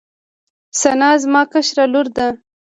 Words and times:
ثنا 0.81 1.09
زما 1.23 1.41
کشره 1.51 1.85
لور 1.93 2.07
ده 2.15 2.27